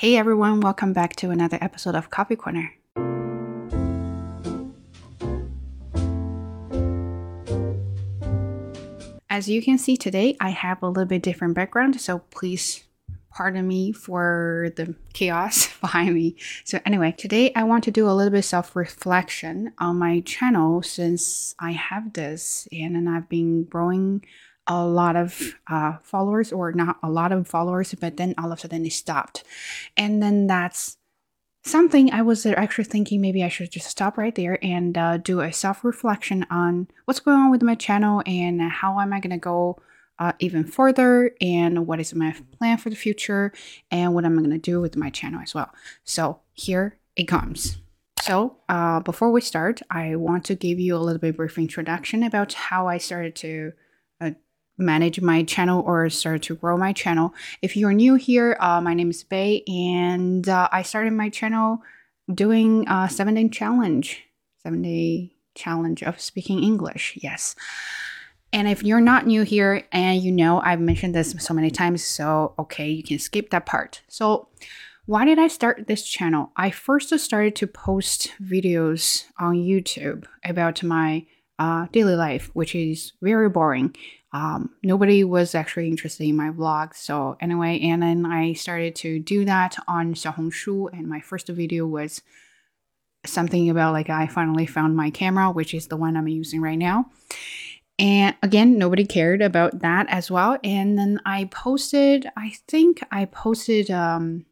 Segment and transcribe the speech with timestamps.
[0.00, 2.72] Hey everyone, welcome back to another episode of Coffee Corner.
[9.28, 12.84] As you can see today, I have a little bit different background, so please
[13.34, 16.36] pardon me for the chaos behind me.
[16.64, 21.56] So anyway, today I want to do a little bit self-reflection on my channel since
[21.58, 24.24] I have this and, and I've been growing
[24.68, 28.58] a lot of uh, followers or not a lot of followers, but then all of
[28.58, 29.42] a sudden it stopped.
[29.96, 30.98] And then that's
[31.64, 35.40] something I was actually thinking maybe I should just stop right there and uh, do
[35.40, 39.30] a self reflection on what's going on with my channel and how am I going
[39.30, 39.78] to go
[40.18, 43.52] uh, even further and what is my plan for the future
[43.90, 45.70] and what am I going to do with my channel as well.
[46.04, 47.78] So here it comes.
[48.20, 52.22] So uh, before we start, I want to give you a little bit brief introduction
[52.22, 53.72] about how I started to
[54.78, 57.34] manage my channel or start to grow my channel.
[57.60, 61.82] If you're new here, uh, my name is Bay, and uh, I started my channel
[62.32, 64.22] doing a seven day challenge,
[64.62, 67.18] seven day challenge of speaking English.
[67.20, 67.56] Yes.
[68.52, 72.02] And if you're not new here and you know I've mentioned this so many times,
[72.02, 74.02] so okay, you can skip that part.
[74.08, 74.48] So,
[75.04, 76.52] why did I start this channel?
[76.56, 81.24] I first started to post videos on YouTube about my
[81.58, 83.94] uh, daily life, which is very boring.
[84.32, 86.94] Um, nobody was actually interested in my vlog.
[86.94, 91.86] So anyway, and then I started to do that on Xiaohongshu, and my first video
[91.86, 92.22] was
[93.26, 96.78] something about like I finally found my camera, which is the one I'm using right
[96.78, 97.10] now.
[97.98, 100.56] And again, nobody cared about that as well.
[100.62, 104.46] And then I posted, I think I posted um,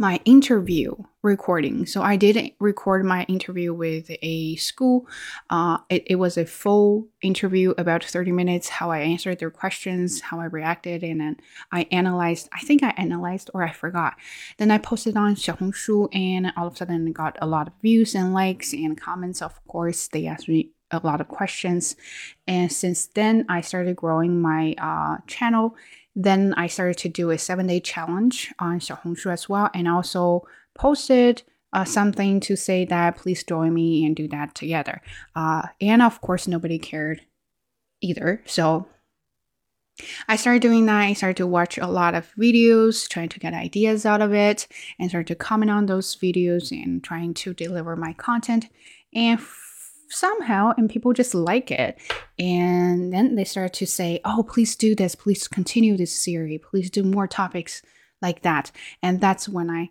[0.00, 1.84] my interview recording.
[1.84, 5.08] So I did record my interview with a school.
[5.50, 10.20] Uh, it, it, was a full interview, about 30 minutes, how I answered their questions,
[10.20, 11.36] how I reacted, and then
[11.72, 14.14] I analyzed, I think I analyzed or I forgot.
[14.58, 18.14] Then I posted on Xiaohongshu and all of a sudden got a lot of views
[18.14, 19.42] and likes and comments.
[19.42, 21.96] Of course, they asked me a lot of questions.
[22.46, 25.76] And since then, I started growing my uh, channel.
[26.14, 30.46] Then I started to do a seven day challenge on Xiaohongshu as well, and also
[30.74, 35.02] posted uh, something to say that please join me and do that together.
[35.36, 37.22] Uh, and of course, nobody cared
[38.00, 38.42] either.
[38.46, 38.86] So
[40.28, 41.00] I started doing that.
[41.00, 44.68] I started to watch a lot of videos, trying to get ideas out of it,
[44.98, 48.66] and started to comment on those videos and trying to deliver my content.
[49.12, 49.40] And
[50.08, 51.98] somehow and people just like it.
[52.38, 55.14] And then they start to say oh please do this.
[55.14, 56.60] Please continue this series.
[56.68, 57.82] Please do more topics
[58.20, 58.70] like that.
[59.02, 59.90] And that's when i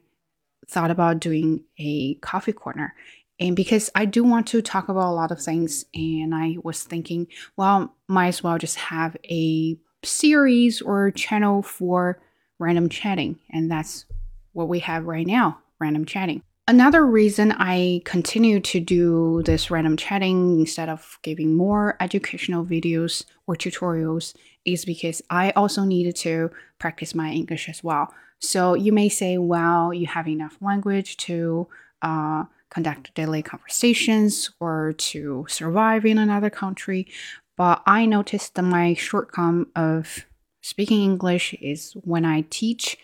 [0.69, 2.94] thought about doing a coffee corner.
[3.39, 6.84] And because i do want to talk about a lot of things and i was
[6.84, 12.19] thinking well might as well just have a series or channel for
[12.59, 13.39] random chatting.
[13.51, 14.05] And that's
[14.53, 19.95] what we have right now random chatting Another reason I continue to do this random
[19.95, 24.35] chatting instead of giving more educational videos or tutorials
[24.66, 28.13] is because I also needed to practice my English as well.
[28.39, 31.69] So you may say, well, you have enough language to
[32.01, 37.07] uh, conduct daily conversations or to survive in another country.
[37.55, 40.25] But I noticed that my shortcoming of
[40.61, 42.97] speaking English is when I teach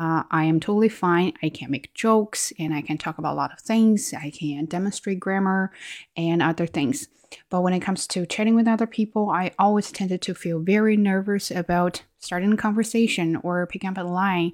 [0.00, 1.34] uh, I am totally fine.
[1.42, 4.14] I can make jokes and I can talk about a lot of things.
[4.14, 5.72] I can demonstrate grammar
[6.16, 7.08] and other things.
[7.50, 10.96] But when it comes to chatting with other people, I always tended to feel very
[10.96, 14.52] nervous about starting a conversation or picking up a line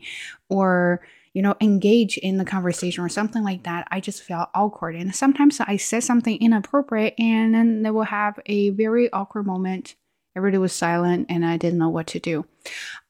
[0.49, 1.01] or
[1.33, 5.15] you know engage in the conversation or something like that i just felt awkward and
[5.15, 9.97] sometimes i said something inappropriate and then they will have a very awkward moment
[10.35, 12.47] everybody was silent and i didn't know what to do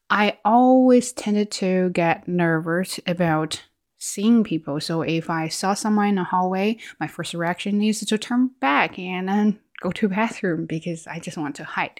[0.09, 3.63] I always tended to get nervous about
[3.97, 4.79] seeing people.
[4.79, 8.97] So if I saw someone in the hallway, my first reaction is to turn back
[8.97, 11.99] and then go to bathroom because I just want to hide.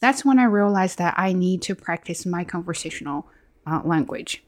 [0.00, 3.26] That's when I realized that I need to practice my conversational
[3.66, 4.42] uh, language.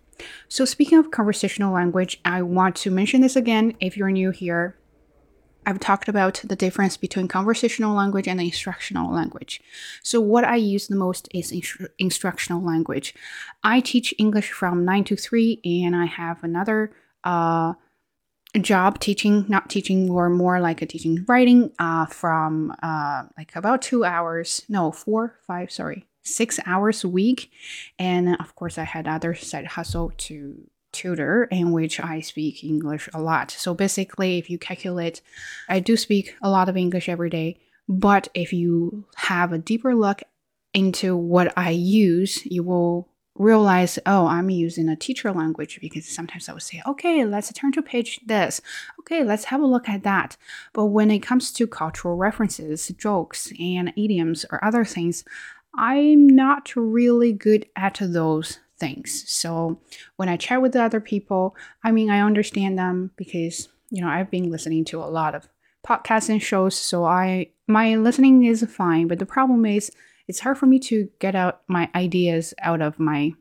[0.48, 4.76] So speaking of conversational language, I want to mention this again if you're new here.
[5.66, 9.60] I've talked about the difference between conversational language and instructional language.
[10.02, 13.14] So, what I use the most is instru- instructional language.
[13.64, 16.92] I teach English from 9 to 3, and I have another
[17.24, 17.74] uh,
[18.60, 23.82] job teaching, not teaching, or more like a teaching writing uh, from uh, like about
[23.82, 27.50] two hours, no, four, five, sorry, six hours a week.
[27.98, 33.08] And of course, I had other side hustle to tutor in which I speak English
[33.12, 33.50] a lot.
[33.50, 35.20] So basically, if you calculate,
[35.68, 37.58] I do speak a lot of English every day,
[37.88, 40.22] but if you have a deeper look
[40.74, 46.48] into what I use, you will realize, oh, I'm using a teacher language because sometimes
[46.48, 48.60] I would say, okay, let's turn to page this.
[49.00, 50.36] Okay, let's have a look at that.
[50.72, 55.24] But when it comes to cultural references, jokes, and idioms or other things,
[55.74, 59.24] I'm not really good at those things.
[59.30, 59.80] So
[60.16, 64.08] when I chat with the other people, I mean, I understand them because, you know,
[64.08, 65.48] I've been listening to a lot of
[65.86, 66.76] podcasts and shows.
[66.76, 69.08] So I, my listening is fine.
[69.08, 69.90] But the problem is,
[70.28, 73.32] it's hard for me to get out my ideas out of my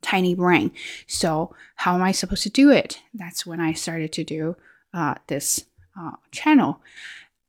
[0.00, 0.70] tiny brain.
[1.06, 3.00] So, how am I supposed to do it?
[3.12, 4.56] That's when I started to do
[4.92, 5.64] uh, this
[5.98, 6.80] uh, channel.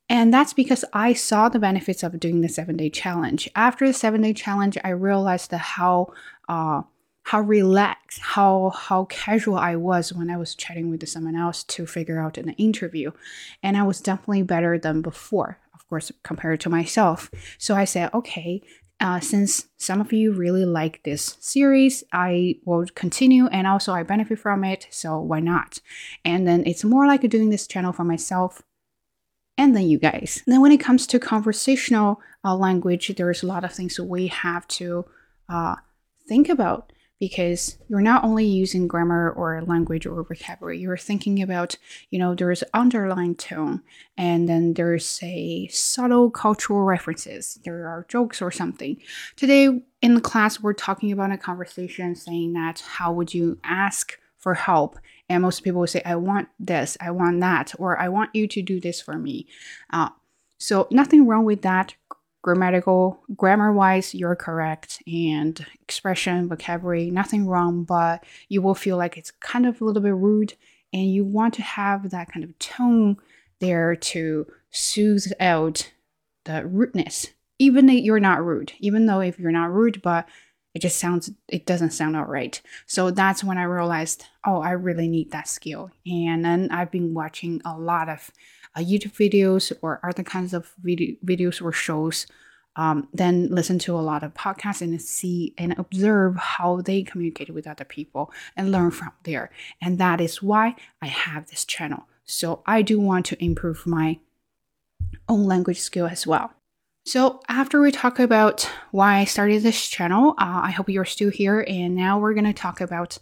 [0.07, 3.49] And that's because I saw the benefits of doing the seven day challenge.
[3.55, 6.13] After the seven day challenge, I realized how
[6.47, 6.83] uh,
[7.23, 11.87] how relaxed, how how casual I was when I was chatting with someone else to
[11.87, 13.11] figure out an interview,
[13.63, 17.29] and I was definitely better than before of course, compared to myself.
[17.59, 18.61] So I said, okay,
[18.99, 24.01] uh, since some of you really like this series, I will continue and also I
[24.01, 24.87] benefit from it.
[24.89, 25.79] So why not?
[26.23, 28.63] And then it's more like doing this channel for myself
[29.57, 30.43] and then you guys.
[30.45, 34.67] Then when it comes to conversational uh, language, there's a lot of things we have
[34.69, 35.05] to
[35.49, 35.75] uh,
[36.27, 41.77] think about because you're not only using grammar or language or vocabulary you're thinking about
[42.09, 43.81] you know there's underlying tone
[44.17, 48.97] and then there's a subtle cultural references there are jokes or something
[49.35, 54.19] today in the class we're talking about a conversation saying that how would you ask
[54.45, 54.99] for help.
[55.27, 58.47] And most people will say i want this i want that or i want you
[58.47, 59.47] to do this for me.
[59.91, 60.09] Uh,
[60.59, 61.95] so nothing wrong with that.
[62.43, 65.01] Grammatical grammar wise you're correct.
[65.07, 70.03] And expression vocabulary nothing wrong but you will feel like it's kind of a little
[70.03, 70.53] bit rude.
[70.93, 73.17] And you want to have that kind of tone
[73.59, 75.91] there to soothe out
[76.43, 78.73] the rudeness even if you're not rude.
[78.79, 80.29] Even though if you're not rude but
[80.75, 84.71] it just sounds it doesn't sound all right so that's when i realized oh i
[84.71, 88.29] really need that skill and then i've been watching a lot of
[88.75, 92.27] uh, YouTube videos or other kinds of video, videos or shows,
[92.75, 97.53] um, then listen to a lot of podcasts and see and observe how they communicate
[97.53, 99.49] with other people and learn from there.
[99.81, 102.07] And that is why I have this channel.
[102.25, 104.19] So I do want to improve my
[105.29, 106.51] own language skill as well.
[107.05, 111.29] So after we talk about why I started this channel, uh, I hope you're still
[111.29, 111.63] here.
[111.67, 113.19] And now we're going to talk about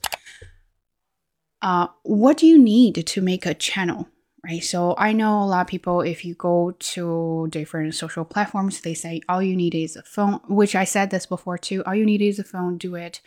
[1.61, 4.07] uh, what do you need to make a channel?
[4.43, 4.63] right?
[4.63, 8.93] So I know a lot of people, if you go to different social platforms, they
[8.93, 11.83] say all you need is a phone, which I said this before too.
[11.85, 13.21] All you need is a phone, do it.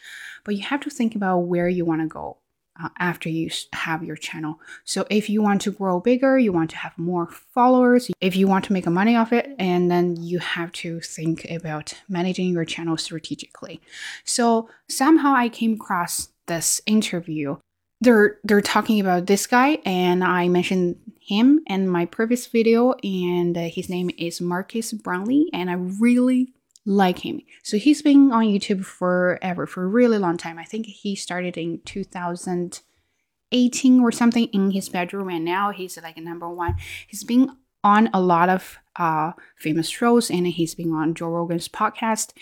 [0.45, 2.39] But you have to think about where you want to go.
[2.83, 4.61] Uh, after you have your channel.
[4.85, 8.47] So if you want to grow bigger, you want to have more followers, if you
[8.47, 12.67] want to make money off it, and then you have to think about managing your
[12.67, 13.81] channel strategically.
[14.25, 17.57] So somehow I came across this interview
[18.01, 23.57] they're they're talking about this guy and i mentioned him in my previous video and
[23.57, 26.53] uh, his name is Marques Brownlee and i really
[26.87, 30.87] like him so he's been on youtube forever for a really long time i think
[30.87, 36.77] he started in 2018 or something in his bedroom and now he's like number one
[37.07, 37.51] he's been
[37.85, 42.33] on a lot of uh, famous shows and he's been on joe rogan's podcast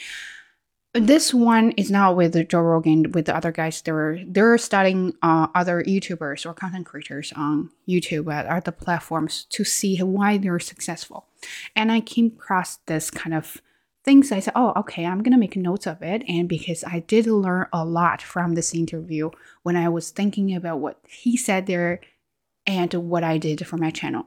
[0.95, 3.11] this one is not with Joe Rogan.
[3.11, 8.33] With the other guys, they're they're studying uh, other YouTubers or content creators on YouTube
[8.33, 11.27] at other platforms to see why they're successful.
[11.75, 13.61] And I came across this kind of
[14.05, 14.31] things.
[14.33, 17.67] I said, "Oh, okay, I'm gonna make notes of it." And because I did learn
[17.73, 19.31] a lot from this interview
[19.63, 22.01] when I was thinking about what he said there
[22.67, 24.27] and what I did for my channel.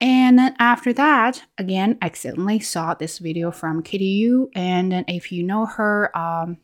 [0.00, 4.50] And then after that, again, I accidentally saw this video from Katie Yu.
[4.52, 6.58] And then if you know her, um,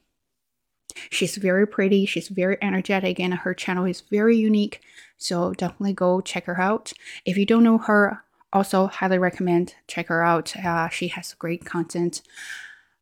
[1.11, 4.81] she's very pretty, she's very energetic, and her channel is very unique.
[5.19, 6.93] So definitely go check her out.
[7.25, 10.57] If you don't know her, also highly recommend check her out.
[10.57, 12.23] Uh, she has great content.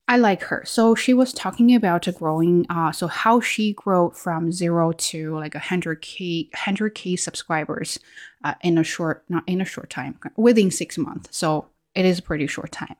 [0.08, 0.62] I like her.
[0.64, 5.56] So she was talking about growing, uh, so how she grew from zero to like
[5.56, 7.98] a hundred k, hundred k subscribers,
[8.44, 11.36] uh, in a short, not in a short time, within six months.
[11.36, 12.94] So it is a pretty short time.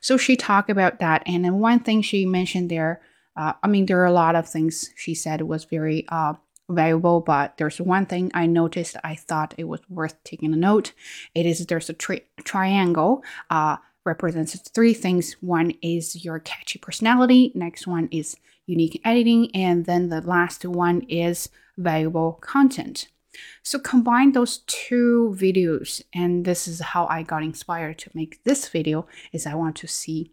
[0.00, 3.02] So she talked about that, and then one thing she mentioned there,
[3.36, 6.34] uh, I mean, there are a lot of things she said was very uh,
[6.68, 8.96] valuable, but there's one thing I noticed.
[9.04, 10.92] I thought it was worth taking a note.
[11.34, 13.22] It is there's a tri- triangle.
[13.50, 15.36] Uh, represents three things.
[15.40, 21.02] One is your catchy personality, next one is unique editing, and then the last one
[21.02, 23.08] is valuable content.
[23.62, 28.68] So combine those two videos, and this is how I got inspired to make this
[28.68, 30.30] video is I want to see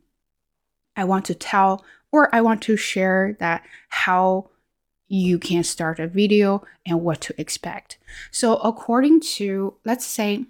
[0.95, 4.51] I want to tell or I want to share that how
[5.13, 7.99] you can start a video and what to expect.
[8.31, 10.45] So according to let's say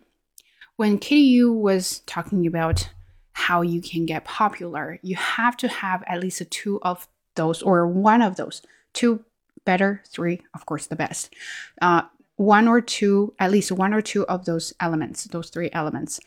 [0.78, 2.90] when Kitty Yu was talking about
[3.34, 7.86] how you can get popular, you have to have at least two of those or
[7.86, 8.62] one of those.
[8.94, 9.26] Two
[9.66, 11.34] better, three, of course, the best.
[11.82, 12.04] Uh,
[12.36, 16.20] one or two, at least one or two of those elements, those three elements.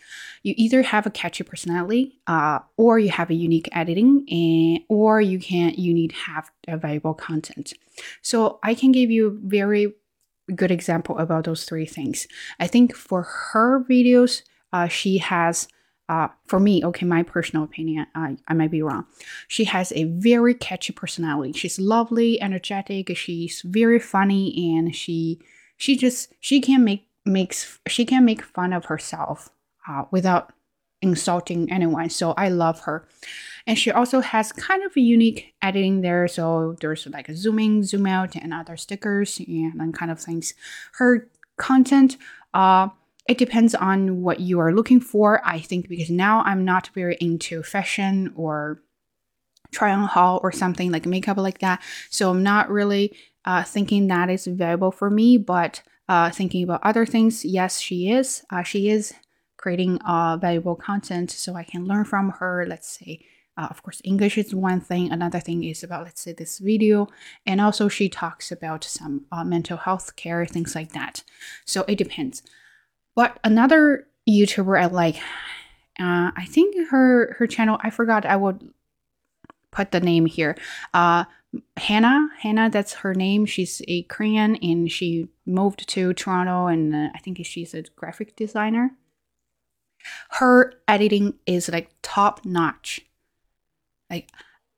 [0.43, 5.21] You either have a catchy personality, uh, or you have a unique editing, and or
[5.21, 7.73] you can you need have a valuable content.
[8.23, 9.95] So I can give you a very
[10.55, 12.29] good example about those three things.
[12.61, 15.67] I think for her videos, uh, she has
[16.09, 19.07] uh, for me, okay, my personal opinion, uh, I might be wrong.
[19.49, 21.53] She has a very catchy personality.
[21.53, 23.17] She's lovely, energetic.
[23.17, 25.41] She's very funny, and she
[25.77, 29.51] she just she can make makes she can make fun of herself
[29.89, 30.53] uh, without
[31.03, 32.09] insulting anyone.
[32.11, 33.07] So I love her,
[33.67, 36.29] and she also has kind of a unique editing there.
[36.29, 40.21] So there's like a zoom in, zoom out, and other stickers and, and kind of
[40.21, 40.55] things.
[40.95, 42.17] Her content,
[42.55, 42.89] uh
[43.29, 45.41] it depends on what you are looking for.
[45.45, 48.83] I think because now I'm not very into fashion or
[49.73, 51.83] try on haul or something like makeup like that.
[52.09, 53.17] So I'm not really
[53.47, 58.11] uh, thinking that is valuable for me, but uh, thinking about other things, yes, she
[58.11, 58.45] is.
[58.51, 59.15] Uh, she is
[59.57, 62.67] creating uh, valuable content so I can learn from her.
[62.69, 63.25] Let's say,
[63.57, 65.11] uh, of course, English is one thing.
[65.11, 67.09] Another thing is about, let's say, this video.
[67.47, 71.23] And also, she talks about some uh, mental health care, things like that.
[71.65, 72.43] So it depends.
[73.15, 75.17] But another YouTuber I like,
[75.99, 77.79] I think her her channel.
[77.83, 78.27] I forgot.
[78.27, 78.71] I would
[79.71, 80.57] put the name here.
[80.95, 81.25] Uh,
[81.77, 83.47] Hannah, Hannah, that's her name.
[83.47, 88.37] She's a Korean and she moved to Toronto, and uh, I think she's a graphic
[88.37, 88.93] designer.
[90.31, 93.01] Her editing is like top notch.
[94.11, 94.31] Like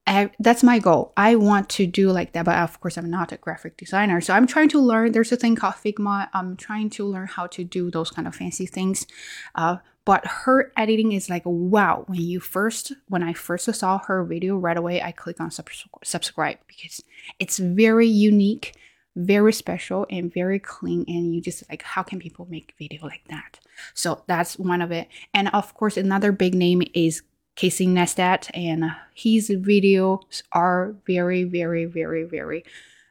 [0.07, 1.13] I, that's my goal.
[1.17, 4.23] I want to do like that, but of course, I'm not a graphic designer.
[4.23, 5.13] So I'm trying to learn.
[5.13, 6.29] There's a thing called Figma.
[6.33, 9.07] I'm trying to learn how to do those kind of fancy things.
[9.55, 9.77] Uh,
[10.09, 12.05] but her editing is like wow.
[12.07, 15.69] When you first, when I first saw her video, right away I click on sub-
[16.03, 17.03] subscribe because
[17.39, 18.75] it's very unique,
[19.17, 21.05] very special, and very clean.
[21.09, 23.61] And you just like, how can people make video like that?
[23.93, 25.09] So that's one of it.
[25.35, 27.21] And of course, another big name is
[27.55, 32.65] Casey Neistat, and his videos are very, very, very, very,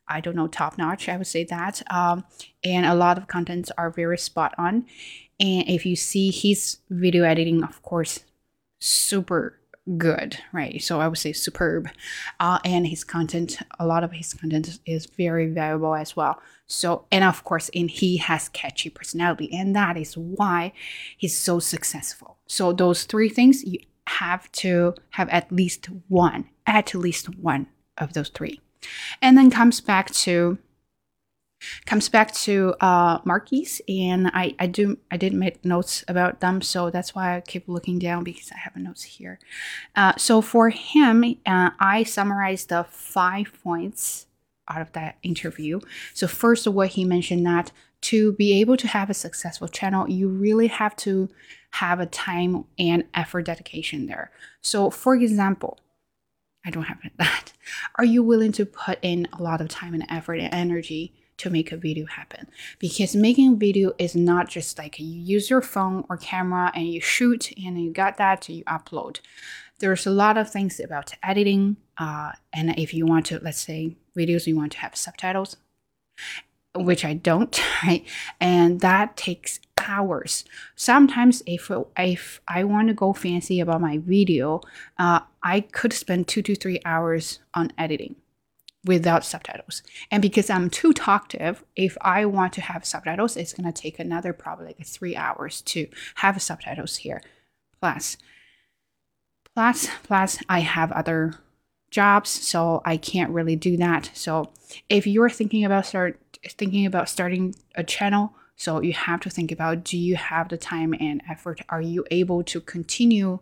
[0.08, 1.08] I don't know, top notch.
[1.10, 1.84] I would say that.
[1.94, 2.26] Um,
[2.64, 4.88] and a lot of contents are very spot on.
[5.40, 8.24] And if you see his video editing, of course,
[8.80, 9.60] super
[9.98, 10.82] good, right?
[10.82, 11.90] So I would say superb.
[12.40, 16.42] Uh, and his content, a lot of his content is very valuable as well.
[16.66, 20.74] So, and of course, and he has catchy personality, and that is why
[21.16, 22.38] he's so successful.
[22.48, 27.68] So those three things you have to have at least one, at least one
[27.98, 28.60] of those three.
[29.22, 30.58] And then comes back to
[31.86, 36.62] comes back to uh Marquis and I I do I did make notes about them
[36.62, 39.40] so that's why I keep looking down because I have notes here.
[39.96, 44.28] Uh, so for him, uh, I summarized the five points
[44.70, 45.80] out of that interview.
[46.14, 47.72] So first, what he mentioned that
[48.02, 51.30] to be able to have a successful channel, you really have to
[51.72, 54.32] have a time and effort dedication there.
[54.62, 55.80] So, for example,
[56.66, 57.54] I don't have that.
[57.96, 61.50] Are you willing to put in a lot of time and effort and energy to
[61.50, 62.48] make a video happen?
[62.80, 66.88] Because making a video is not just like you use your phone or camera and
[66.88, 69.20] you shoot and you got that, you upload.
[69.80, 71.78] There's a lot of things about editing.
[71.98, 75.58] Uh, and if you want to, let's say, videos, you want to have subtitles,
[76.76, 78.06] which I don't, right?
[78.40, 80.44] And that takes hours.
[80.76, 84.62] Sometimes, if if I want to go fancy about my video,
[85.00, 88.16] uh, I could spend two to three hours on editing
[88.88, 89.84] without subtitles.
[90.10, 94.34] And because I'm too talkative, if I want to have subtitles, it's gonna take another
[94.34, 97.22] probably like three hours to have subtitles here.
[97.80, 98.18] Plus,
[99.54, 101.36] plus, plus, I have other
[101.92, 104.12] jobs, so I can't really do that.
[104.14, 104.52] So
[104.90, 109.52] if you're thinking about start thinking about starting a channel, so you have to think
[109.52, 111.62] about do you have the time and effort?
[111.70, 113.40] Are you able to continue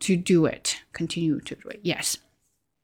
[0.00, 0.82] to do it?
[0.92, 1.80] Continue to do it.
[1.82, 2.18] Yes.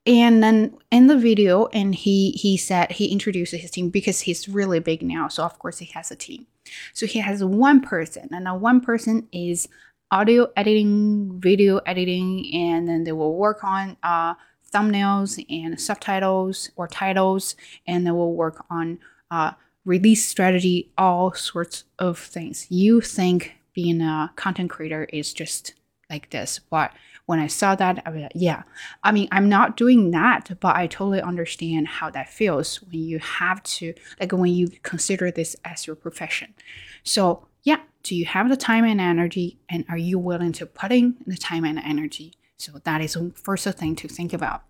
[0.06, 4.49] And then in the video, and he he said he introduced his team because he's
[4.49, 5.28] really big now.
[5.28, 6.46] So of course he has a team.
[6.92, 9.68] So he has one person, and that one person is
[10.11, 14.34] audio editing, video editing, and then they will work on uh,
[14.73, 17.56] thumbnails and subtitles or titles,
[17.87, 18.99] and they will work on
[19.30, 19.52] uh,
[19.84, 22.66] release strategy, all sorts of things.
[22.70, 25.75] You think being a content creator is just
[26.11, 26.92] like this, but
[27.26, 28.64] when I saw that, I was like, yeah.
[29.02, 33.19] I mean, I'm not doing that, but I totally understand how that feels when you
[33.19, 36.54] have to, like, when you consider this as your profession.
[37.02, 40.93] So, yeah, do you have the time and energy, and are you willing to put
[40.93, 42.35] in the time and energy?
[42.59, 44.62] So, that is first thing to think about.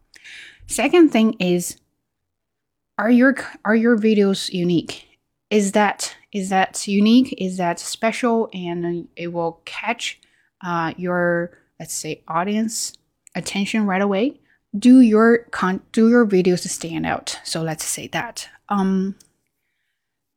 [0.66, 1.78] Second thing is,
[2.96, 3.34] are your
[3.64, 5.18] are your videos unique?
[5.50, 7.34] Is that is that unique?
[7.38, 8.48] Is that special?
[8.54, 10.20] And it will catch
[10.64, 12.92] uh, your let's say audience
[13.34, 14.40] attention right away
[14.76, 17.38] do your con do your videos stand out.
[17.44, 18.48] So let's say that.
[18.68, 19.14] Um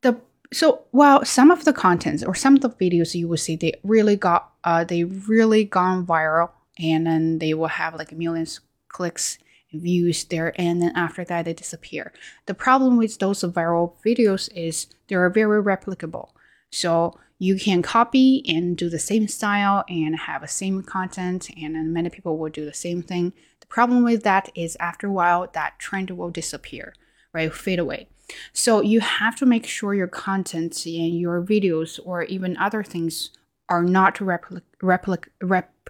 [0.02, 0.20] the
[0.54, 3.74] so while some of the contents or some of the videos you will see they
[3.84, 9.40] really got uh they really gone viral and then they will have like millions clicks
[9.74, 12.14] views there and then after that they disappear.
[12.46, 16.30] The problem with those viral videos is they are very replicable.
[16.70, 21.94] So you can copy and do the same style and have the same content, and
[21.94, 23.34] many people will do the same thing.
[23.60, 26.94] The problem with that is after a while, that trend will disappear,
[27.34, 27.54] right?
[27.54, 28.08] Fade away.
[28.54, 33.30] So you have to make sure your content and your videos or even other things
[33.70, 35.90] are not replic- replic- rep-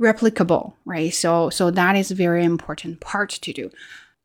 [0.00, 1.14] replicable, right?
[1.14, 3.70] So so that is a very important part to do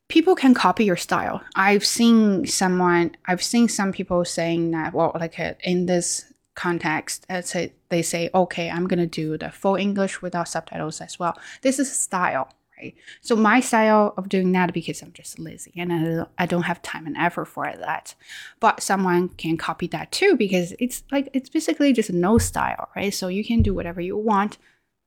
[0.09, 1.41] people can copy your style.
[1.55, 7.25] I've seen someone, I've seen some people saying that, well, like uh, in this context,
[7.29, 11.37] let's say they say, okay, I'm gonna do the full English without subtitles as well.
[11.61, 12.95] This is style, right?
[13.21, 17.05] So my style of doing that because I'm just lazy and I don't have time
[17.05, 18.15] and effort for that.
[18.59, 23.13] But someone can copy that too because it's like it's basically just no style, right?
[23.13, 24.57] So you can do whatever you want.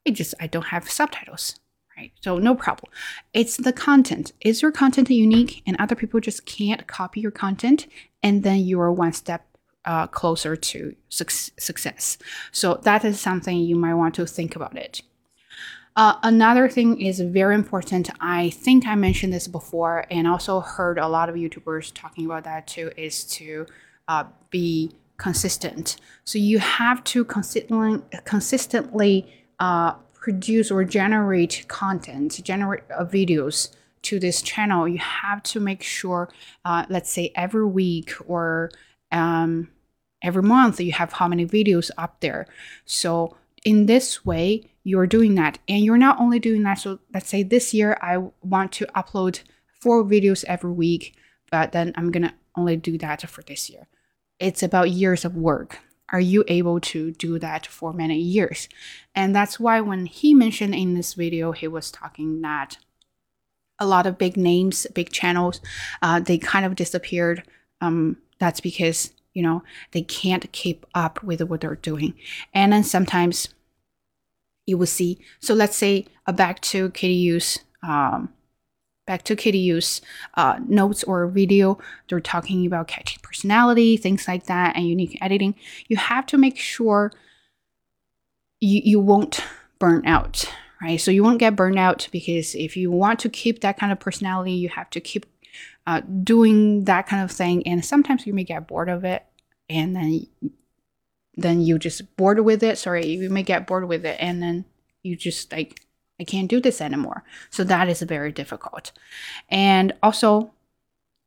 [0.05, 1.61] It just I don't have subtitles
[2.03, 2.13] right?
[2.21, 2.91] So no problem.
[3.33, 4.33] It's the content.
[4.41, 7.87] Is your content unique and other people just can't copy your content
[8.23, 9.47] and then you are one step
[9.85, 12.19] uh, closer to su- success.
[12.53, 15.03] So that is something you might want to think about it.
[15.95, 18.09] Uh, another thing is very important.
[18.21, 22.45] I think I mentioned this before, and also heard a lot of YouTubers talking about
[22.45, 22.93] that too.
[22.97, 23.67] Is to
[24.09, 25.97] uh, be consistent.
[26.25, 34.21] So you have to consistently consistently uh, produce or generate content, generate uh, videos to
[34.21, 36.31] this channel, you have to make sure,
[36.65, 38.71] uh, let's say every week or
[39.11, 39.69] um,
[40.23, 42.47] every month, you have how many videos up there.
[42.85, 46.79] So in this way, you're doing that, and you're not only doing that.
[46.79, 49.43] So let's say this year I want to upload
[49.81, 51.17] four videos every week,
[51.51, 53.89] but then I'm gonna only do that for this year.
[54.39, 55.81] It's about years of work
[56.13, 58.69] are you able to do that for many years?
[59.15, 62.77] And that's why when he mentioned in this video, he was talking that
[63.79, 65.61] a lot of big names, big channels,
[66.03, 67.43] uh, they kind of disappeared.
[67.81, 72.15] Um, that's because you know they can't keep up with what they're doing,
[72.55, 73.49] and then sometimes
[74.67, 75.19] you will see.
[75.41, 78.29] So let's say uh, back to KDU's um,
[79.07, 80.01] back to KDU's
[80.35, 85.55] uh, notes or video, they're talking about catchy personality, things like that, and unique editing.
[85.89, 87.13] You have to make sure
[88.61, 89.45] you, you won't
[89.79, 90.45] burn out,
[90.81, 91.01] right?
[91.01, 93.99] So you won't get burned out because if you want to keep that kind of
[93.99, 95.27] personality, you have to keep
[95.87, 97.67] uh, doing that kind of thing.
[97.67, 99.25] And sometimes you may get bored of it,
[99.69, 100.27] and then
[101.35, 102.79] then you just bored with it.
[102.79, 104.65] Sorry, you may get bored with it, and then
[105.03, 105.81] you just like
[106.21, 107.25] I can't do this anymore.
[107.51, 108.93] So that is very difficult.
[109.49, 110.53] And also,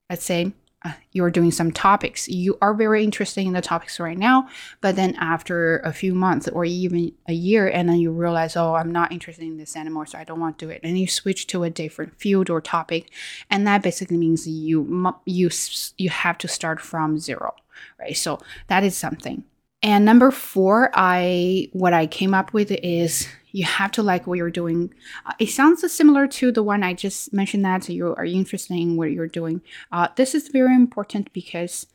[0.09, 0.53] let's say
[0.85, 2.29] uh, you're doing some topics.
[2.29, 4.47] You are very interested in the topics right now,
[4.81, 8.75] but then after a few months or even a year, and then you realize, oh,
[8.75, 10.81] I'm not interested in this anymore, so I don't want to do it.
[10.83, 13.09] And you switch to a different field or topic,
[13.49, 15.49] and that basically means you you
[15.97, 17.55] you have to start from zero,
[17.99, 18.15] right?
[18.15, 19.43] So that is something.
[19.81, 24.37] And number four, I what I came up with is you have to like what
[24.37, 24.93] you're doing.
[25.25, 28.97] Uh, it sounds similar to the one I just mentioned that you are interested in
[28.97, 29.61] what you're doing.
[29.93, 31.87] Uh, this is very important because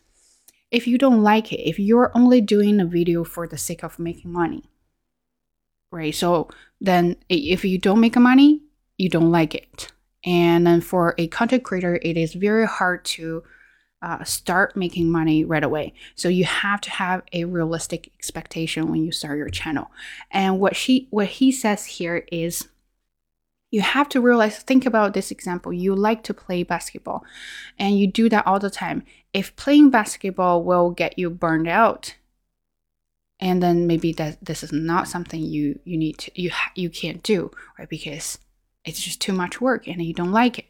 [0.71, 3.99] if you don't like it, if you're only doing a video for the sake of
[3.99, 4.65] making money,
[5.93, 6.15] right?
[6.15, 6.49] So
[6.81, 8.63] then if you don't make money,
[8.97, 9.93] you don't like it.
[10.25, 13.43] And then for a content creator, it is very hard to
[14.03, 15.93] uh, start making money right away.
[16.15, 19.91] So you have to have a realistic expectation when you start your channel.
[20.31, 22.69] And what she what he says here is
[23.71, 27.25] you have to realize think about this example you like to play basketball
[27.79, 32.17] and you do that all the time if playing basketball will get you burned out
[33.39, 37.23] and then maybe that this is not something you you need to you you can't
[37.23, 38.39] do right because
[38.85, 40.67] it's just too much work and you don't like it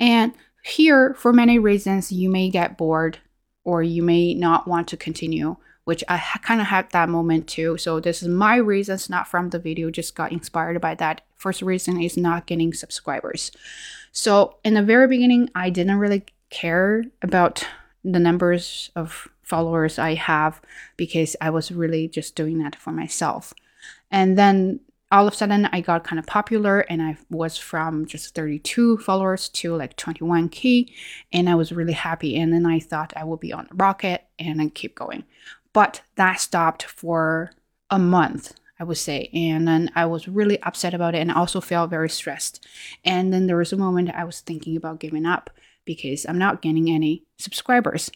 [0.00, 0.32] and
[0.64, 3.18] here, for many reasons, you may get bored
[3.64, 7.76] or you may not want to continue which I kind of had that moment too.
[7.76, 11.20] So this is my reasons, not from the video, just got inspired by that.
[11.36, 13.52] First reason is not getting subscribers.
[14.12, 17.66] So in the very beginning, I didn't really care about
[18.02, 20.60] the numbers of followers I have
[20.96, 23.52] because I was really just doing that for myself.
[24.10, 24.80] And then
[25.14, 28.98] all of a sudden I got kind of popular and I was from just 32
[28.98, 30.90] followers to like 21k
[31.32, 34.24] and I was really happy and then I thought I would be on the rocket
[34.40, 35.22] and then keep going.
[35.72, 37.52] But that stopped for
[37.90, 39.30] a month, I would say.
[39.32, 42.66] And then I was really upset about it and also felt very stressed.
[43.04, 45.48] And then there was a moment I was thinking about giving up
[45.84, 48.10] because I'm not getting any subscribers.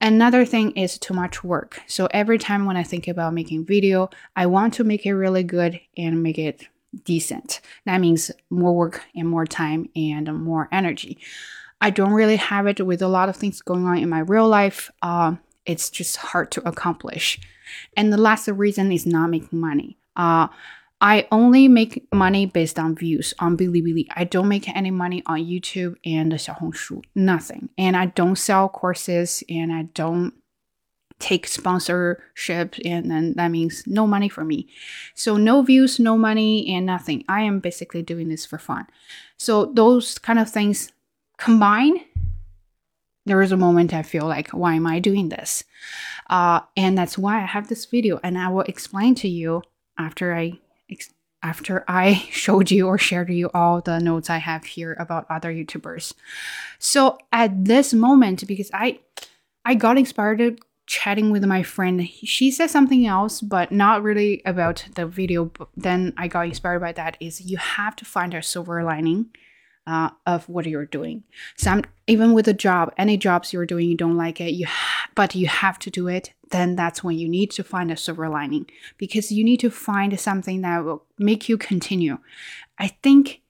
[0.00, 1.80] Another thing is too much work.
[1.86, 5.44] So every time when I think about making video, I want to make it really
[5.44, 6.66] good and make it
[7.04, 7.60] decent.
[7.86, 11.18] That means more work and more time and more energy.
[11.80, 14.48] I don't really have it with a lot of things going on in my real
[14.48, 14.90] life.
[15.02, 17.40] Uh, it's just hard to accomplish.
[17.96, 19.96] And the last reason is not making money.
[20.16, 20.48] Uh,
[21.02, 24.06] I only make money based on views on Bilibili.
[24.14, 27.02] I don't make any money on YouTube and the Xiaohongshu.
[27.16, 27.70] Nothing.
[27.76, 30.32] And I don't sell courses and I don't
[31.18, 34.68] take sponsorship and then that means no money for me.
[35.14, 37.24] So no views, no money and nothing.
[37.28, 38.86] I am basically doing this for fun.
[39.36, 40.92] So those kind of things
[41.36, 42.04] combine
[43.24, 45.62] there is a moment I feel like, why am I doing this?
[46.28, 49.62] Uh, and that's why I have this video, and I will explain to you
[49.96, 50.58] after I
[51.42, 55.52] after I showed you or shared you all the notes I have here about other
[55.52, 56.14] YouTubers.
[56.78, 59.00] So at this moment, because I
[59.64, 64.84] I got inspired chatting with my friend, she said something else, but not really about
[64.96, 65.50] the video.
[65.76, 67.16] Then I got inspired by that.
[67.20, 69.30] Is you have to find a silver lining
[69.86, 71.24] uh, of what you're doing.
[71.56, 75.08] Some even with a job, any jobs you're doing, you don't like it, you ha-
[75.14, 76.32] but you have to do it.
[76.50, 78.68] Then that's when you need to find a silver lining
[78.98, 82.18] because you need to find something that will make you continue.
[82.78, 83.40] I think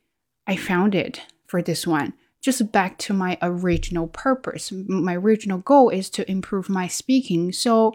[0.46, 2.14] I found it for this one.
[2.40, 4.72] Just back to my original purpose.
[4.72, 7.52] My original goal is to improve my speaking.
[7.52, 7.94] So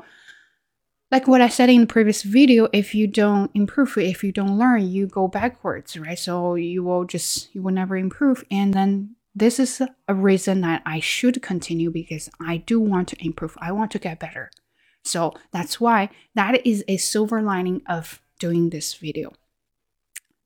[1.12, 4.58] like what I said in the previous video, if you don't improve, if you don't
[4.58, 6.20] learn, you go backwards, right?
[6.20, 8.44] So you will just, you will never improve.
[8.52, 13.26] And then this is a reason that I should continue because I do want to
[13.26, 13.58] improve.
[13.62, 14.52] I want to get better.
[15.04, 19.32] So that's why that is a silver lining of doing this video.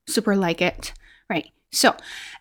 [0.07, 0.93] Super like it,
[1.29, 1.49] right?
[1.71, 1.95] So,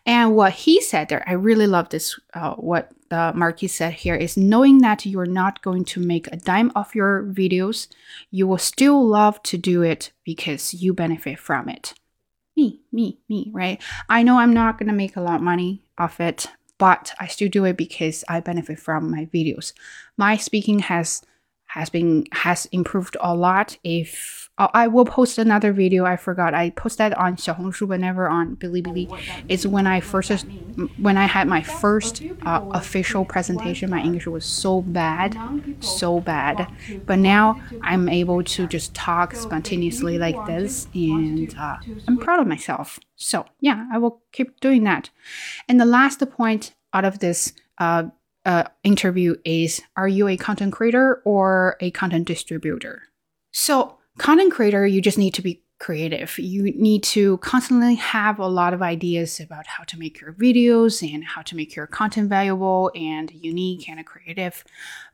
[0.05, 2.19] and what he said there, I really love this.
[2.33, 6.37] Uh, what the Marquis said here is knowing that you're not going to make a
[6.37, 7.87] dime off your videos,
[8.29, 11.93] you will still love to do it because you benefit from it.
[12.57, 13.81] Me, me, me, right?
[14.09, 17.27] I know I'm not going to make a lot of money off it, but I
[17.27, 19.71] still do it because I benefit from my videos.
[20.17, 21.21] My speaking has
[21.73, 23.77] has been has improved a lot.
[23.83, 28.27] If uh, I will post another video, I forgot I posted on Xiaohongshu, but never
[28.27, 29.07] on Bilibili.
[29.47, 30.45] It's when I first
[30.97, 33.89] when I had my first uh, official presentation.
[33.89, 35.37] My English was so bad,
[35.79, 36.67] so bad.
[37.05, 42.47] But now I'm able to just talk spontaneously like this, and uh, I'm proud of
[42.47, 42.99] myself.
[43.15, 45.09] So yeah, I will keep doing that.
[45.69, 48.03] And the last point out of this uh,
[48.45, 53.03] uh, interview is Are you a content creator or a content distributor?
[53.51, 56.37] So, content creator, you just need to be creative.
[56.37, 61.01] You need to constantly have a lot of ideas about how to make your videos
[61.01, 64.63] and how to make your content valuable and unique and creative.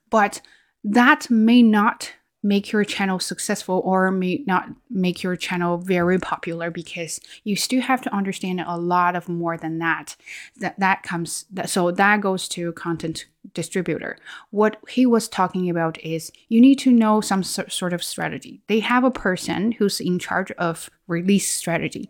[0.09, 0.41] But
[0.83, 2.11] that may not
[2.43, 7.81] make your channel successful or may not make your channel very popular because you still
[7.81, 10.15] have to understand a lot of more than that.
[10.57, 14.17] That that comes that, so that goes to content distributor.
[14.51, 18.61] What he was talking about is you need to know some sort of strategy.
[18.67, 22.09] They have a person who's in charge of release strategy.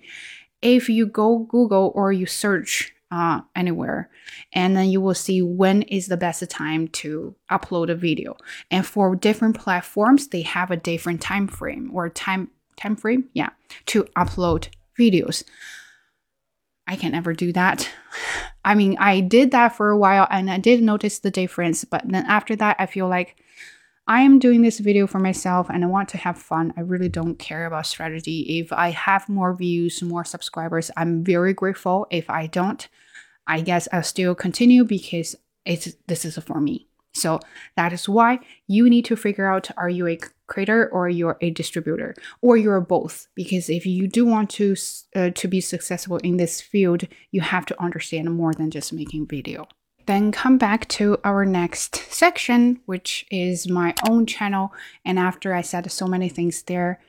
[0.62, 4.10] If you go google or you search uh, anywhere.
[4.54, 8.38] And then you will see when is the best time to upload a video.
[8.72, 13.50] And for different platforms they have a different time frame or time time frame yeah
[13.88, 15.44] to upload videos.
[16.90, 17.90] I can never do that.
[18.66, 22.02] I mean i did that for a while and i did notice the difference but
[22.06, 23.38] then after that i feel like
[24.10, 26.74] I am doing this video for myself and I want to have fun.
[26.78, 28.60] I really don't care about strategy.
[28.60, 32.08] If I have more views, more subscribers, I'm very grateful.
[32.10, 32.88] If I don't,
[33.48, 36.88] I guess I'll still continue because it's this is for me.
[37.14, 37.40] So
[37.76, 41.50] that is why you need to figure out are you a creator or you're a
[41.50, 44.76] distributor or you're both because if you do want to
[45.16, 49.28] uh, to be successful in this field, you have to understand more than just making
[49.28, 49.68] video.
[50.08, 54.74] Then come back to our next section, which is my own channel.
[55.06, 57.00] And after I said so many things there,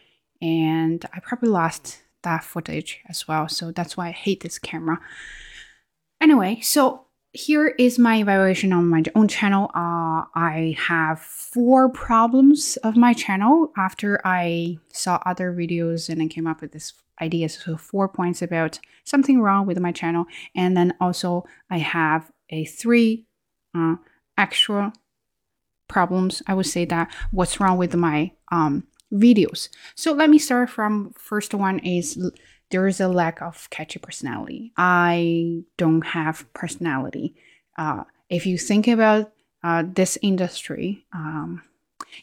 [0.40, 3.48] and I probably lost that footage as well.
[3.48, 5.00] So that's why I hate this camera.
[6.20, 9.70] Anyway, so here is my evaluation on my own channel.
[9.74, 16.26] Uh, I have four problems of my channel after I saw other videos and I
[16.26, 17.48] came up with this idea.
[17.48, 20.26] So four points about something wrong with my channel.
[20.54, 23.26] And then also I have a three
[23.74, 23.96] uh,
[24.36, 24.92] extra
[25.88, 26.42] problems.
[26.46, 29.68] I would say that what's wrong with my um, videos.
[29.94, 32.32] So let me start from first one is
[32.70, 34.72] there is a lack of catchy personality.
[34.76, 37.34] I don't have personality.
[37.76, 39.32] Uh, if you think about
[39.64, 41.62] uh, this industry, um,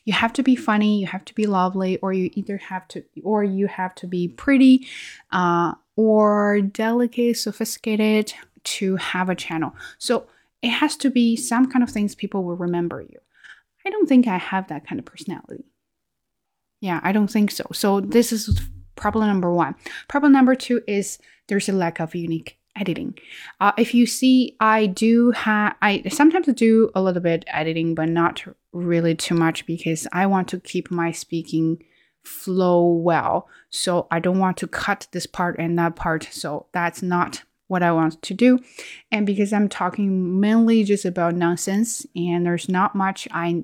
[0.04, 3.04] you have to be funny, you have to be lovely, or you either have to,
[3.24, 4.88] or you have to be pretty,
[5.32, 8.34] uh, or delicate, sophisticated
[8.66, 9.74] to have a channel.
[9.98, 10.28] So
[10.62, 13.20] it has to be some kind of things people will remember you.
[13.86, 15.66] I don't think I have that kind of personality.
[16.82, 17.66] Yeah, I don't think so.
[17.72, 18.60] So this is
[18.96, 19.76] problem number one.
[20.08, 23.18] Problem number two is there's a lack of unique editing.
[23.62, 28.10] Uh, if you see, I do have, I sometimes do a little bit editing, but
[28.10, 31.82] not really too much because I want to keep my speaking
[32.24, 33.48] flow well.
[33.70, 36.28] So I don't want to cut this part and that part.
[36.32, 38.60] So that's not what I want to do.
[39.12, 43.64] And because I'm talking mainly just about nonsense and there's not much I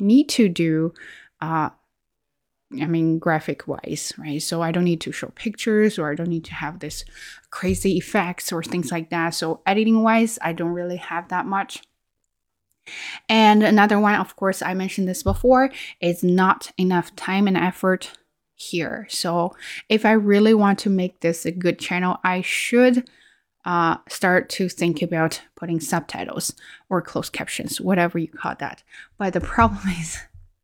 [0.00, 0.92] need to do,
[1.40, 1.70] uh,
[2.80, 4.42] I mean, graphic wise, right?
[4.42, 7.04] So I don't need to show pictures or I don't need to have this
[7.50, 9.30] crazy effects or things like that.
[9.30, 11.82] So editing wise, I don't really have that much.
[13.28, 18.12] And another one, of course, I mentioned this before, is not enough time and effort
[18.54, 19.06] here.
[19.08, 19.54] So
[19.88, 23.08] if I really want to make this a good channel, I should
[23.64, 26.54] uh, start to think about putting subtitles
[26.88, 28.82] or closed captions, whatever you call that.
[29.18, 30.18] But the problem is,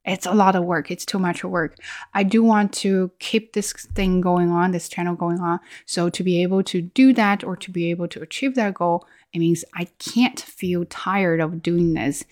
[0.04, 0.90] it's a lot of work.
[0.90, 1.76] It's too much work.
[2.12, 5.61] I do want to keep this thing going on, this channel going on.
[5.87, 9.07] So to be able to do that or to be able to achieve that goal,
[9.33, 12.24] it means I can't feel tired of doing this.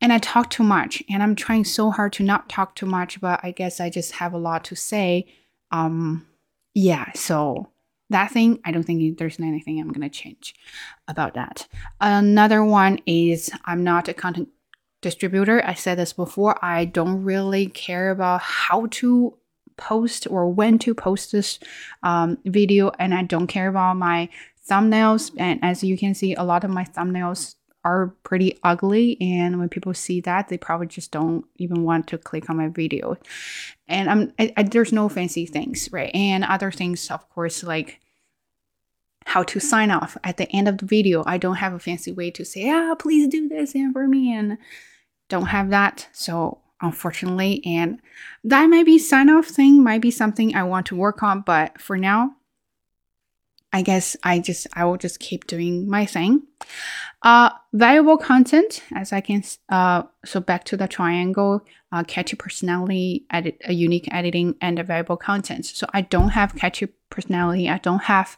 [0.00, 3.20] And I talk too much, and I'm trying so hard to not talk too much,
[3.20, 5.26] but I guess I just have a lot to say.
[5.70, 6.26] Um,
[6.72, 7.69] yeah, so
[8.10, 10.54] that thing, I don't think there's anything I'm gonna change
[11.08, 11.66] about that.
[12.00, 14.48] Another one is I'm not a content
[15.00, 15.64] distributor.
[15.64, 19.36] I said this before, I don't really care about how to
[19.76, 21.58] post or when to post this
[22.02, 24.28] um, video, and I don't care about my
[24.68, 25.32] thumbnails.
[25.38, 29.68] And as you can see, a lot of my thumbnails are pretty ugly and when
[29.68, 33.16] people see that they probably just don't even want to click on my video.
[33.88, 36.10] And i'm I, I, there's no fancy things right?
[36.14, 38.00] And other things of course like
[39.26, 40.16] how to sign off.
[40.24, 42.94] At the end of the video i don't have a fancy way to say ah
[42.94, 44.58] please do this and for me and
[45.30, 46.08] don't have that.
[46.12, 48.00] So unfortunately, and
[48.44, 51.80] that might be sign off thing, might be something I want to work on, but
[51.80, 52.36] for now,
[53.72, 56.42] I guess I just I will just keep doing my thing.
[57.22, 59.44] Uh, valuable content, as I can.
[59.68, 64.84] Uh, so back to the triangle, uh, catchy personality, edit, a unique editing, and a
[64.84, 65.66] valuable content.
[65.66, 67.68] So I don't have catchy personality.
[67.68, 68.36] I don't have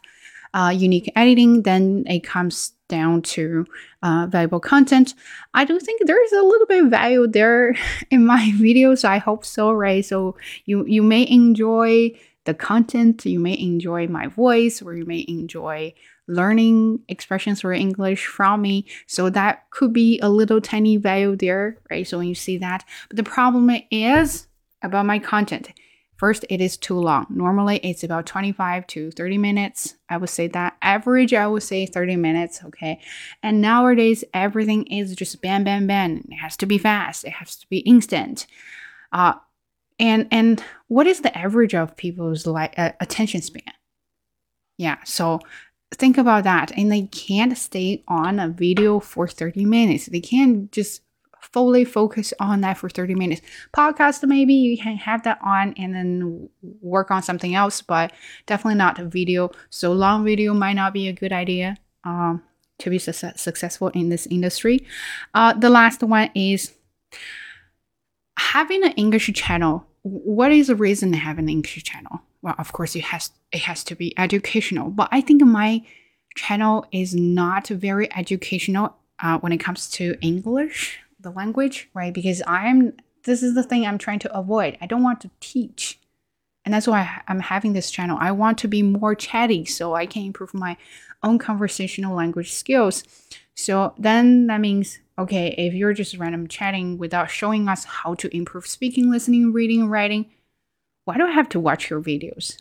[0.53, 1.63] uh, unique editing.
[1.63, 3.65] Then it comes down to
[4.03, 5.15] uh, valuable content.
[5.53, 7.75] I do think there is a little bit of value there
[8.11, 9.03] in my videos.
[9.03, 10.05] I hope so, right?
[10.05, 12.11] So you you may enjoy
[12.45, 15.93] the content, you may enjoy my voice, or you may enjoy
[16.27, 18.85] learning expressions for English from me.
[19.07, 22.07] So that could be a little tiny value there, right?
[22.07, 24.47] So when you see that, but the problem is
[24.81, 25.69] about my content.
[26.17, 27.25] First, it is too long.
[27.29, 29.95] Normally, it's about 25 to 30 minutes.
[30.09, 33.01] I would say that average, I would say 30 minutes, okay?
[33.41, 36.23] And nowadays, everything is just bam, bam, bam.
[36.29, 38.47] It has to be fast, it has to be instant.
[39.11, 39.33] Uh,
[40.03, 43.73] and and what is the average of people's like uh, attention span?
[44.77, 45.39] Yeah, so
[45.93, 46.71] think about that.
[46.77, 50.07] And they can't stay on a video for 30 minutes.
[50.07, 51.01] They can't just
[51.39, 53.41] fully focus on that for 30 minutes.
[53.73, 56.49] Podcast, maybe you can have that on and then
[56.81, 58.11] work on something else, but
[58.45, 59.51] definitely not a video.
[59.69, 62.43] So long video might not be a good idea um,
[62.79, 64.85] to be su- successful in this industry.
[65.33, 66.73] Uh, the last one is
[68.37, 69.85] having an English channel.
[70.03, 72.21] What is the reason to have an English channel?
[72.41, 75.83] Well, of course, it has it has to be educational, but I think my
[76.35, 82.13] channel is not very educational uh, when it comes to English the language, right?
[82.13, 84.77] Because I'm this is the thing I'm trying to avoid.
[84.81, 85.99] I don't want to teach.
[86.65, 88.17] And that's why I'm having this channel.
[88.19, 90.77] I want to be more chatty so I can improve my
[91.21, 93.03] own conversational language skills.
[93.55, 98.35] So then that means, okay, if you're just random chatting without showing us how to
[98.35, 100.31] improve speaking, listening, reading, writing,
[101.05, 102.57] why do I have to watch your videos?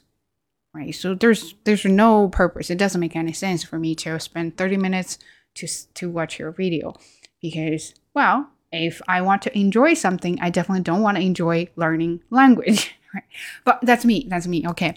[0.74, 0.94] Right.
[0.94, 2.70] So there's there's no purpose.
[2.70, 5.18] It doesn't make any sense for me to spend 30 minutes
[5.56, 6.94] to to watch your video
[7.42, 12.22] because well, if I want to enjoy something, I definitely don't want to enjoy learning
[12.30, 12.94] language.
[13.14, 13.24] Right?
[13.66, 14.24] But that's me.
[14.26, 14.66] That's me.
[14.66, 14.96] Okay.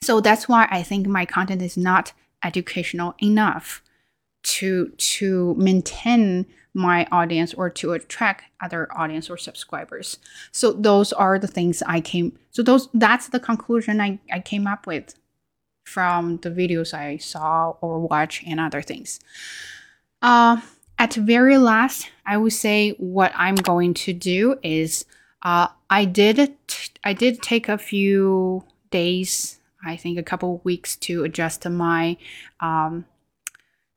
[0.00, 3.82] So that's why I think my content is not educational enough
[4.42, 10.18] to to maintain my audience or to attract other audience or subscribers.
[10.52, 14.66] So those are the things I came so those that's the conclusion I, I came
[14.66, 15.14] up with
[15.84, 19.20] from the videos I saw or watch and other things.
[20.20, 20.60] Uh,
[20.98, 25.04] at very last, I would say what I'm going to do is
[25.42, 26.56] uh, I did
[27.04, 32.16] I did take a few days I think a couple weeks to adjust to my
[32.60, 33.04] um,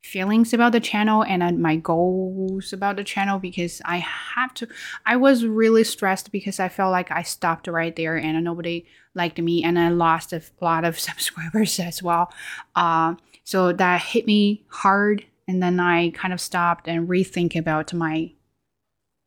[0.02, 4.68] feelings about the channel and uh, my goals about the channel because I have to.
[5.06, 9.40] I was really stressed because I felt like I stopped right there and nobody liked
[9.40, 12.32] me and I lost a lot of subscribers as well.
[12.76, 17.94] Uh, so that hit me hard and then I kind of stopped and rethink about
[17.94, 18.32] my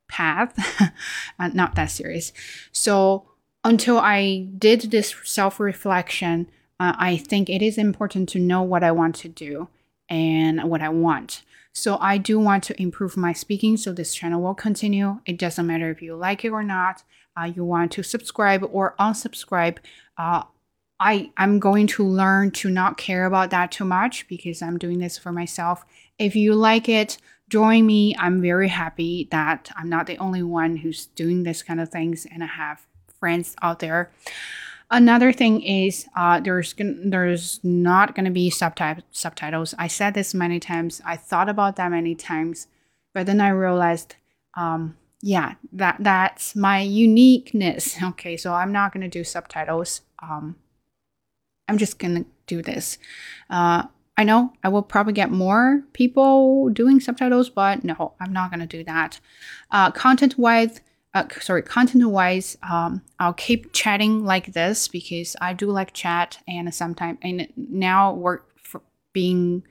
[0.09, 0.93] path.
[1.39, 2.33] not that serious.
[2.73, 3.27] So
[3.63, 6.49] until I did this self reflection,
[6.81, 9.69] uh, I think it is important to know what I want to do
[10.09, 11.43] and what I want.
[11.73, 15.21] So I do want to improve my speaking, so this channel will continue.
[15.27, 17.03] It doesn't matter if you like it or not.
[17.37, 19.79] Uh, you want to subscribe or unsubscribe.
[20.17, 20.45] Uh,
[21.01, 24.99] I I'm going to learn to not care about that too much because I'm doing
[24.99, 25.85] this for myself.
[26.17, 28.15] If you like it, join me.
[28.19, 32.25] I'm very happy that I'm not the only one who's doing this kind of things,
[32.31, 32.87] and I have
[33.19, 34.13] friends out there.
[34.91, 39.75] Another thing is uh, there's there's not going to be subtitle subtitles.
[39.79, 41.01] I said this many times.
[41.05, 42.69] I thought about that many times,
[43.13, 44.17] but then I realized,
[44.55, 47.97] um, yeah, that that's my uniqueness.
[48.03, 50.03] Okay, so I'm not going to do subtitles.
[50.23, 50.57] Um,
[51.67, 52.99] I'm just going to do this.
[53.49, 53.85] Uh,
[54.17, 58.61] I know I will probably get more people doing subtitles, but no, I'm not going
[58.61, 59.19] to do that.
[59.71, 60.81] Uh, content wise,
[61.15, 66.39] uh, sorry, content wise, um, I'll keep chatting like this because I do like chat
[66.49, 69.63] and sometimes, and now work for being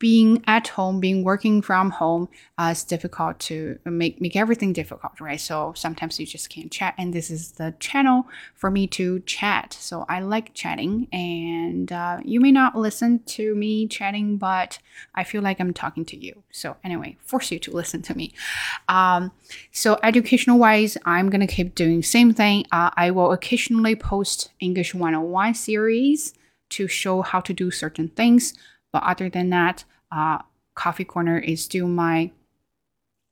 [0.00, 2.26] being at home, being working from home,
[2.58, 5.38] uh, it's difficult to make make everything difficult, right?
[5.40, 9.76] So sometimes you just can't chat, and this is the channel for me to chat.
[9.78, 14.78] So I like chatting, and uh, you may not listen to me chatting, but
[15.14, 16.42] I feel like I'm talking to you.
[16.50, 18.32] So anyway, force you to listen to me.
[18.88, 19.30] Um,
[19.70, 22.64] so educational wise, I'm gonna keep doing same thing.
[22.72, 26.32] Uh, I will occasionally post English 101 series
[26.70, 28.54] to show how to do certain things.
[28.92, 30.38] But other than that, uh,
[30.74, 32.30] Coffee Corner is still my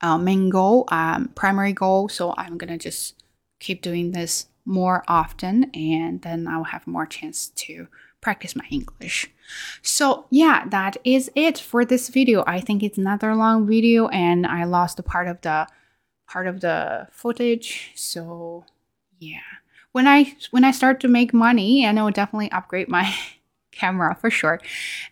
[0.01, 2.09] uh, main goal, um, primary goal.
[2.09, 3.21] So I'm gonna just
[3.59, 7.87] keep doing this more often, and then I'll have more chance to
[8.21, 9.29] practice my English.
[9.81, 12.43] So yeah, that is it for this video.
[12.45, 15.67] I think it's another long video, and I lost a part of the
[16.27, 17.91] part of the footage.
[17.95, 18.65] So
[19.17, 19.39] yeah,
[19.91, 23.13] when I when I start to make money, I will definitely upgrade my
[23.79, 24.59] camera for sure.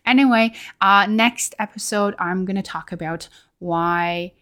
[0.06, 4.34] Anyway, uh, next episode, I'm going to talk about why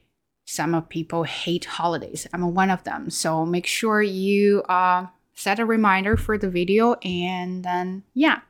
[0.46, 2.28] some of people hate holidays.
[2.34, 3.10] I'm one of them.
[3.10, 6.94] So make sure you uh, set a reminder for the video.
[7.04, 8.42] And then, yeah,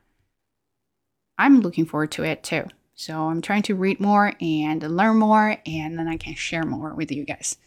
[1.37, 2.65] I'm looking forward to it too.
[2.95, 6.93] So I'm trying to read more and learn more, and then I can share more
[6.93, 7.57] with you guys.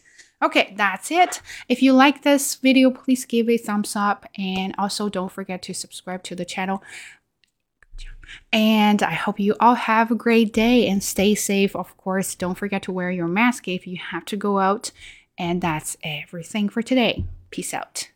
[0.41, 1.43] Okay, that's it.
[1.69, 5.61] If you like this video, please give it a thumbs up and also don't forget
[5.63, 6.83] to subscribe to the channel.
[8.53, 11.75] And I hope you all have a great day and stay safe.
[11.77, 14.91] Of course, don't forget to wear your mask if you have to go out.
[15.39, 17.25] And that's everything for today.
[17.51, 18.11] Peace out.